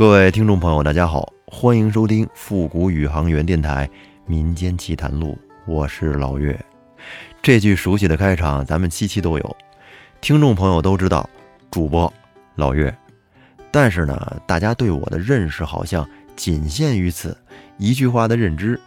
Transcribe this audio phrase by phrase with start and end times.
[0.00, 3.86] 各位听众朋友，大家好，欢迎收听复古宇航员电台
[4.24, 5.32] 《民间奇谈录》，
[5.66, 6.58] 我是老岳。
[7.42, 9.56] 这句熟悉的开场，咱们期期都有。
[10.22, 11.28] 听众朋友都知道，
[11.70, 12.10] 主播
[12.54, 12.96] 老岳。
[13.70, 17.36] 但是呢，大家对我的认识好像仅限于此
[17.76, 18.80] 一句话的认知。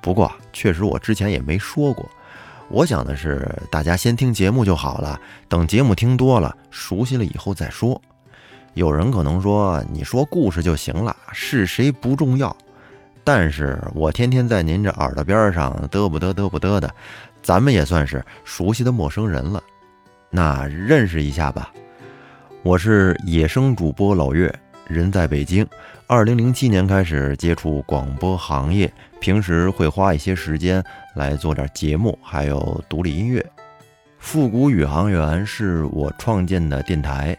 [0.00, 2.08] 不过，确实我之前也没说过。
[2.70, 5.20] 我想的是，大家先听节目就好了，
[5.50, 8.00] 等节目听多了，熟悉了以后再说。
[8.80, 12.56] 有人可能说，你说故事就行了，是谁不重要。
[13.22, 16.90] 但是我天天在您这耳朵边上嘚不嘚嘚不嘚的，
[17.42, 19.62] 咱们也算是熟悉的陌生人了。
[20.30, 21.70] 那认识一下吧，
[22.62, 24.50] 我是野生主播老岳，
[24.88, 25.66] 人在北京。
[26.06, 30.82] 二零零七年开始接触广播行业，平时会花一些时间
[31.14, 33.44] 来做点节目，还有独立音乐。
[34.18, 37.36] 复古宇航员是我创建的电台。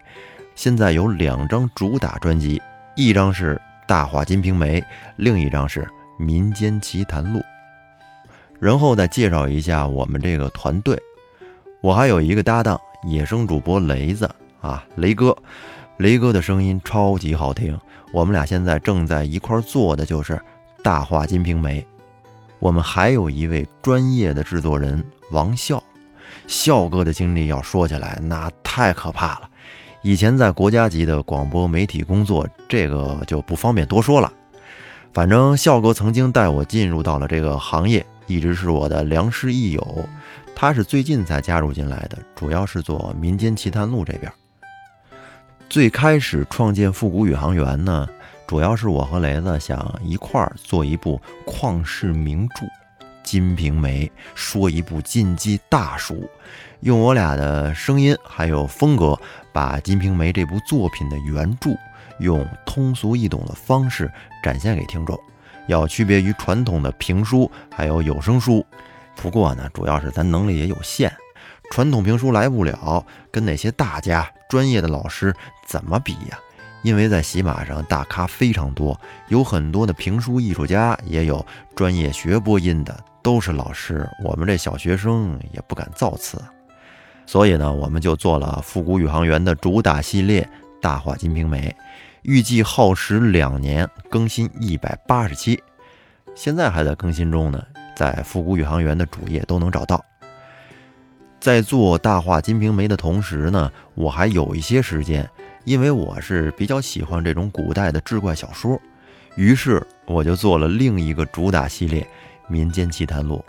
[0.62, 2.62] 现在有两张主打专辑，
[2.96, 3.56] 一张是
[3.88, 4.80] 《大话金瓶梅》，
[5.16, 5.82] 另一张是
[6.24, 7.40] 《民间奇谈录》。
[8.60, 10.96] 然后再介绍一下我们这个团队，
[11.82, 14.30] 我还有一个搭档，野生主播雷子
[14.62, 15.36] 啊，雷哥，
[15.98, 17.76] 雷哥的声音超级好听。
[18.14, 20.34] 我们俩现在正在一块做的就是
[20.84, 21.82] 《大话金瓶梅》。
[22.60, 25.84] 我们还有一位专业的制作人王笑，
[26.46, 29.50] 笑哥的经历要说起来那太可怕了。
[30.04, 34.32] 以前在国家级的广播媒体工作，这个就不方便多说了。
[35.14, 40.10] 反正笑哥曾经带我进入到了这个行业，一直是我的良师益友。
[40.56, 44.32] 他是最近才加入进来的，主要是做民间奇谈录这边。
[45.70, 48.08] 最开始创建复古宇航员呢，
[48.48, 52.66] 主要是我和雷子想一块儿做一部旷世名著
[53.24, 54.06] 《金瓶梅》，
[54.36, 56.30] 说一部禁忌大书。
[56.82, 59.18] 用我俩的声音还有风格，
[59.54, 61.70] 把《金瓶梅》这部作品的原著
[62.20, 64.12] 用通俗易懂的方式
[64.44, 65.20] 展现给听众，
[65.68, 68.66] 要区别于传统的评书还有有声书。
[69.16, 71.12] 不过呢，主要是咱能力也有限，
[71.70, 75.36] 传统评书来不了，跟那些大家专业的老师
[75.68, 76.40] 怎么比呀？
[76.82, 84.08] 因为在喜马上大咖非常多，有很多的评书艺术家，也有专业学播音的，都是老师。
[84.24, 86.42] 我们这小学生也不敢造次。
[87.26, 90.42] 所以呢，我们就做了复古宇航员的主打系列
[90.82, 91.70] 《大话金瓶梅》，
[92.24, 95.62] 预计耗时两年，更新一百八十期，
[96.36, 97.64] 现在还在更新中呢，
[97.96, 100.04] 在复古宇航员的主页都能找到。
[101.40, 105.28] 在做《大话金瓶梅》的同时呢，我还有一些时间，
[105.64, 108.80] 因为我是比较喜欢这种古代的志怪小说，
[109.36, 112.04] 于是我就做了另一个主打系列
[112.52, 113.44] 《民间奇谈录》。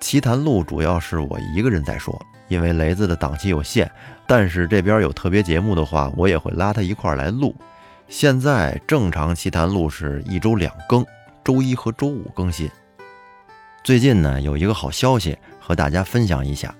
[0.00, 2.18] 奇谈录主要是我一个人在说。
[2.48, 3.88] 因为雷子的档期有限，
[4.26, 7.54] 但是这边有特别节目的话，我也会拉他一块来录。
[8.08, 11.06] 现在正常奇谈录是一周两更，
[11.44, 12.68] 周一和周五更新。
[13.84, 16.74] 最近呢，有一个好消息和大家分享一下，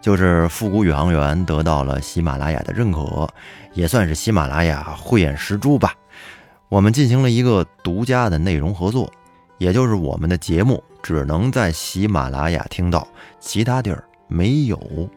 [0.00, 3.32] 就是复古宇航员得到了喜马拉雅的认可，
[3.74, 5.94] 也算是喜马拉雅慧眼识珠吧。
[6.68, 9.08] 我们进行了一个独家的内容合作，
[9.62, 13.06] 也就是我们的节目只能在喜马拉雅听到，
[13.38, 14.02] 其他地儿。
[14.26, 15.08] 没有，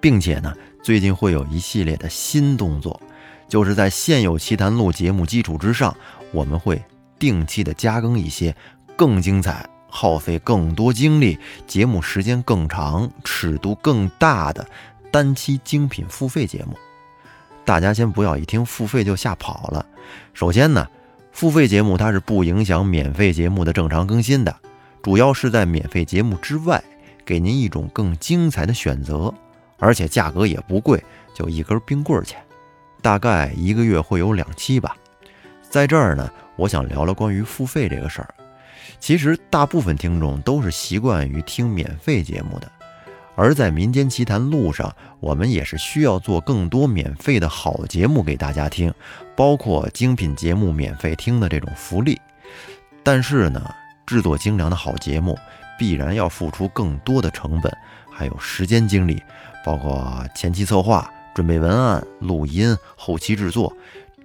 [0.00, 0.50] 并且呢，
[0.82, 2.98] 最近会有一系列的新动作，
[3.46, 5.94] 就是在现有奇谈录节目基础之上，
[6.32, 6.82] 我们会
[7.18, 8.56] 定期的加更一些
[8.96, 14.66] 更精彩、耗费更多精力、节目时间更长、尺度更大的
[15.10, 16.74] 单期精品付费节目。
[17.62, 19.84] 大家先不要一听付费就吓跑了。
[20.32, 20.88] 首先呢，
[21.36, 24.56] 付费节目它是不影响免费节目的正常更新的，
[25.02, 26.82] 主要是在免费节目之外。
[27.26, 29.34] 给您一种更精彩的选择，
[29.78, 30.98] 而且价格也不贵，
[31.34, 32.42] 就一根冰棍钱，
[33.02, 34.96] 大概一个月会有两期吧。
[35.68, 38.34] 在这儿呢，我想聊聊关于付费这个事儿。
[38.98, 42.72] 其实大部分听众都是习惯于听免费节目的，
[43.36, 48.92] 而在民间奇谈路上，我们也是需要做更多免费的好节目给大家听，
[49.36, 52.20] 包括精品节目免费听的这种福利。
[53.04, 53.72] 但是呢，
[54.04, 55.38] 制作精良的好节目。
[55.78, 57.70] 必然要付出更多的成本，
[58.10, 59.22] 还有时间精力，
[59.62, 63.70] 包括前期策划、准备文案、录音、后期制作，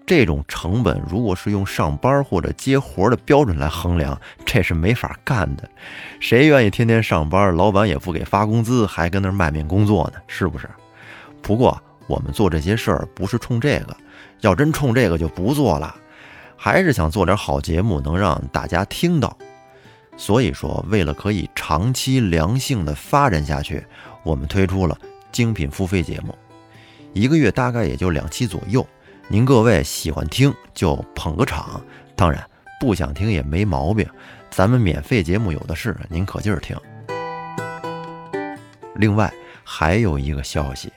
[0.05, 5.69] 这种成本如果是用上班或者接活的标准来衡量， 这是没法干的。
[6.19, 10.19] 谁愿意天天上班，老板也不给发工资，还跟那卖命工作呢？
[10.27, 10.69] 是不是？
[11.41, 13.95] 不过我们做这些事儿不是冲这个，
[14.41, 15.95] 要真冲这个就不做了，
[16.57, 19.37] 还是想做点好节目，能让大家听到。
[20.17, 23.83] 所以说，为了可以长期良性的发展下去，
[24.23, 24.97] 我们推出了
[25.31, 26.37] 精品付费节目，
[27.13, 28.85] 一个月大概也就两期左右，
[29.31, 31.81] 您各位喜欢听就捧个场，
[32.17, 32.45] 当然
[32.81, 34.05] 不想听也没毛病，
[34.49, 36.75] 咱们免费节目有的是，您可劲儿听。
[38.93, 39.31] 另外
[39.63, 40.91] 还有一个消息，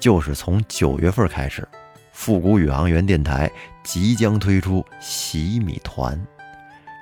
[0.00, 1.68] 就是从九月份开始，
[2.12, 3.50] 复古宇航员电台
[3.84, 6.18] 即将推出洗米团。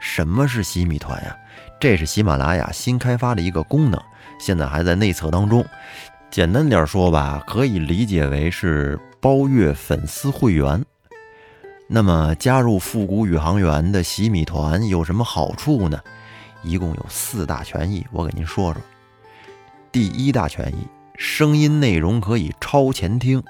[0.00, 1.36] 什么是洗米团呀？
[1.78, 4.02] 这是喜马拉雅新开发的一个功能，
[4.40, 5.64] 现在还在内测当中。
[6.32, 10.84] 简单点说吧，可以理解为是包月粉丝会员。
[11.88, 15.98] 那么加入复古宇航员的洗米团有什么好处呢？
[16.62, 18.82] 一共有四大权益，我给您说说。
[19.90, 20.86] 第一大权益，
[21.16, 23.42] 声音内容可以超前听，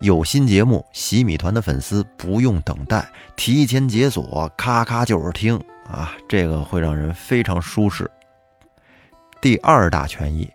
[0.00, 5.54] 有新节目，洗米团的粉丝不用等待，提前解锁，咔咔就是听
[5.88, 8.10] 啊，这个会让人非常舒适。
[9.40, 10.50] 第二大权益，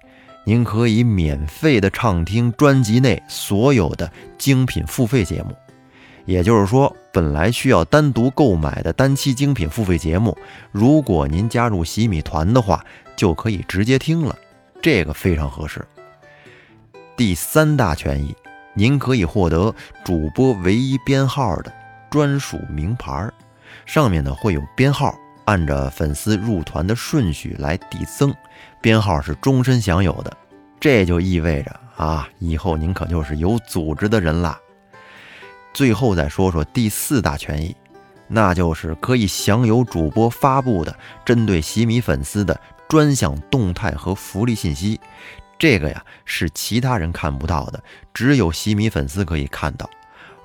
[0.48, 5.56] 您可以免费的畅听专辑内所有的精品付费节目，
[6.26, 10.38] 也就是说，本来需要单独购买的单期精品付费节目，
[10.72, 14.36] 如果您加入洗米团的话，就可以直接听了。
[14.84, 15.84] 这个非常合适。
[17.18, 18.36] 第三大权益，
[18.76, 21.74] 您可以获得主播唯一编号的
[22.12, 23.28] 专属名牌，
[23.88, 28.34] 上面呢会有编号，按着粉丝入团的顺序来递增，
[28.82, 30.36] 编号是终身享有的。
[30.80, 34.60] 这就意味着啊，以后您可就是有组织的人啦。
[35.74, 37.76] 最后再说说第四大权益，
[38.28, 40.96] 那就是可以享有主播发布的
[41.26, 42.60] 针对洗米粉丝的。
[42.88, 45.02] 专项动态和福利信息，
[45.58, 47.84] 这个呀是其他人看不到的，
[48.14, 49.90] 只有洗米粉丝可以看到。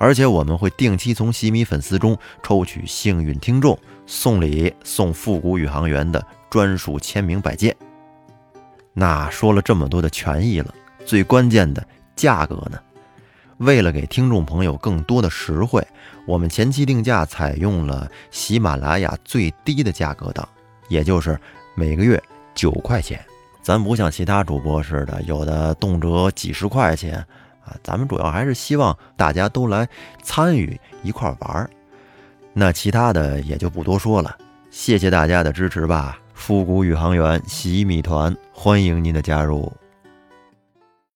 [0.01, 7.77] 而且我们会定期从洗米粉丝中抽取幸运听众送礼，送复古宇航员的专属签名摆件。
[8.95, 10.75] 那说了这么多的权益了，
[11.05, 11.87] 最关键的
[12.17, 12.81] 价格呢？
[13.59, 15.87] 为了给听众朋友更多的实惠，
[16.27, 20.49] 我们前期定价采用了喜马拉雅最低的价格档，
[20.89, 21.39] 也就是
[21.75, 22.21] 每个月。
[22.53, 23.25] 九块钱，
[23.63, 27.25] 咱不像其他主播似的，有的动辄几十块钱
[27.83, 29.89] 咱们主要还是希望大家都来
[30.23, 31.71] 参与一块玩儿。
[32.53, 34.37] 那其他的也就不多说了，
[34.71, 36.19] 谢谢大家的支持吧。
[36.35, 39.73] 复古宇航员洗米团，欢迎您的加入。